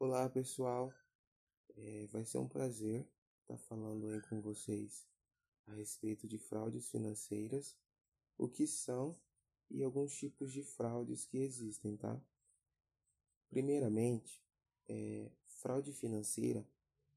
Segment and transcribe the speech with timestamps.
[0.00, 0.94] Olá pessoal,
[1.76, 3.04] é, vai ser um prazer
[3.40, 5.04] estar falando aí com vocês
[5.66, 7.76] a respeito de fraudes financeiras,
[8.38, 9.18] o que são
[9.68, 12.16] e alguns tipos de fraudes que existem, tá?
[13.50, 14.40] Primeiramente,
[14.88, 16.64] é, fraude financeira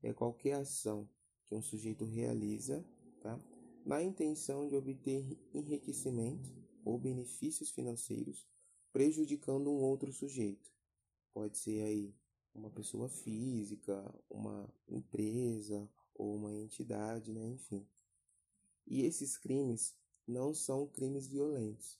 [0.02, 1.08] é qualquer ação
[1.46, 2.84] que um sujeito realiza,
[3.22, 3.40] tá?
[3.86, 6.52] Na intenção de obter enriquecimento
[6.84, 8.50] ou benefícios financeiros
[8.92, 10.74] prejudicando um outro sujeito.
[11.32, 12.21] Pode ser aí
[12.54, 13.94] uma pessoa física,
[14.30, 17.48] uma empresa ou uma entidade, né?
[17.48, 17.88] enfim.
[18.86, 19.96] E esses crimes
[20.28, 22.00] não são crimes violentos,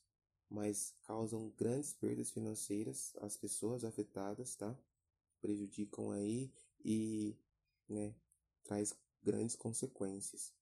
[0.50, 4.78] mas causam grandes perdas financeiras às pessoas afetadas, tá?
[5.40, 6.52] Prejudicam aí
[6.84, 7.36] e,
[7.88, 8.14] né,
[8.64, 10.54] traz grandes consequências.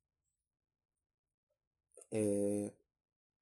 [2.12, 2.74] É,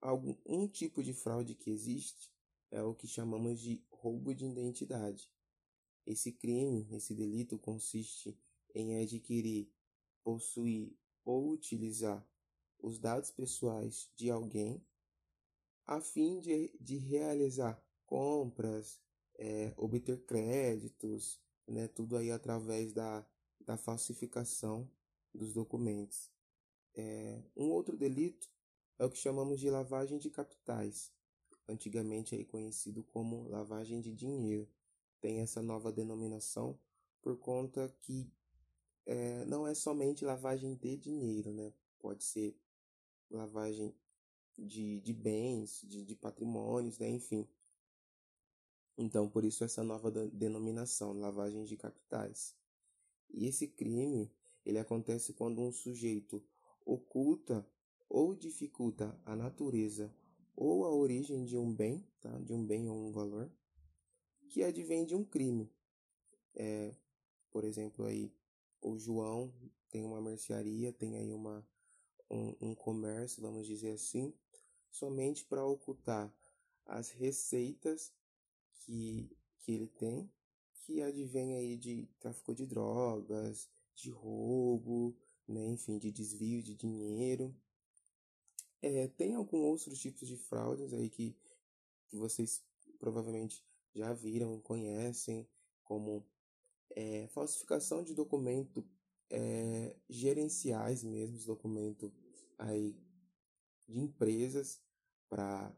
[0.02, 2.32] algum um tipo de fraude que existe
[2.72, 5.30] é o que chamamos de roubo de identidade.
[6.08, 8.40] Esse crime, esse delito consiste
[8.74, 9.70] em adquirir,
[10.24, 12.26] possuir ou utilizar
[12.80, 14.82] os dados pessoais de alguém
[15.86, 19.02] a fim de, de realizar compras,
[19.38, 23.26] é, obter créditos, né, tudo aí através da,
[23.60, 24.90] da falsificação
[25.34, 26.32] dos documentos.
[26.96, 28.50] É, um outro delito
[28.98, 31.12] é o que chamamos de lavagem de capitais,
[31.68, 34.70] antigamente aí conhecido como lavagem de dinheiro.
[35.22, 36.80] Tem essa nova denominação
[37.22, 38.32] por conta que
[39.06, 41.74] é, não é somente lavagem de dinheiro, né?
[42.00, 42.56] Pode ser
[43.30, 43.96] lavagem
[44.58, 47.10] de, de bens, de, de patrimônios, né?
[47.10, 47.48] enfim.
[48.98, 52.56] Então, por isso essa nova denominação, lavagem de capitais.
[53.30, 54.32] E esse crime,
[54.66, 56.44] ele acontece quando um sujeito
[56.86, 57.68] oculta
[58.10, 60.14] ou dificulta a natureza
[60.56, 62.40] ou a origem de um bem, tá?
[62.40, 63.52] de um bem ou um valor,
[64.48, 65.70] que advém de um crime.
[66.56, 66.96] É,
[67.52, 68.34] por exemplo, aí
[68.82, 69.54] o João
[69.90, 71.68] tem uma mercearia, tem aí uma,
[72.30, 74.34] um, um comércio, vamos dizer assim,
[74.90, 76.34] somente para ocultar
[76.86, 78.14] as receitas
[78.74, 80.32] que, que ele tem,
[80.74, 85.16] que advém aí de tráfico de drogas, de roubo,
[85.48, 87.56] né, enfim, de desvio de dinheiro.
[88.82, 91.36] É, tem alguns outros tipos de fraudes aí que,
[92.08, 92.64] que vocês
[93.00, 95.48] provavelmente já viram, conhecem,
[95.84, 96.26] como
[96.96, 98.88] é, falsificação de documento
[99.30, 102.12] é, gerenciais mesmo, documento
[102.58, 102.96] aí
[103.88, 104.82] de empresas
[105.30, 105.76] para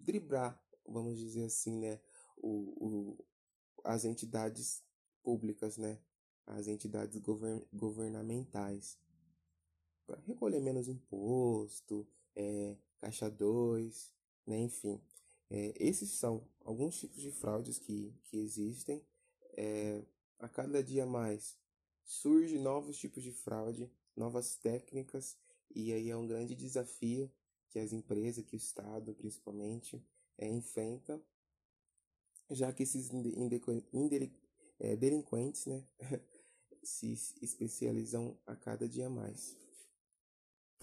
[0.00, 2.00] driblar, vamos dizer assim, né,
[2.36, 3.26] o, o,
[3.84, 4.84] as entidades
[5.22, 5.98] públicas, né,
[6.46, 8.98] as entidades govern, governamentais
[10.06, 14.12] para recolher menos imposto, é, caixa 2,
[14.46, 15.00] né, enfim.
[15.52, 19.04] É, esses são alguns tipos de fraudes que, que existem.
[19.54, 20.02] É,
[20.38, 21.58] a cada dia mais
[22.02, 25.36] surgem novos tipos de fraude, novas técnicas,
[25.74, 27.30] e aí é um grande desafio
[27.68, 30.02] que as empresas, que o Estado principalmente,
[30.38, 31.22] é, enfrenta,
[32.50, 33.10] já que esses
[34.80, 35.86] é, delinquentes né,
[36.82, 39.54] se especializam a cada dia mais.